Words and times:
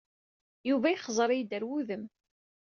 Yuba 0.69 0.87
yexzer-iyi-d 0.91 1.51
ɣer 1.55 1.63
wudem. 1.67 2.03